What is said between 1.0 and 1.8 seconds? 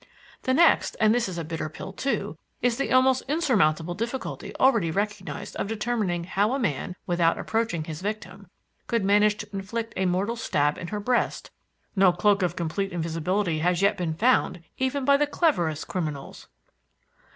this is a bitter